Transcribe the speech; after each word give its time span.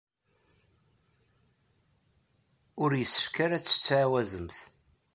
Ur 2.83 2.91
yessefk 2.95 3.35
ara 3.45 3.55
ad 3.57 3.63
tettɛawazemt. 3.63 4.57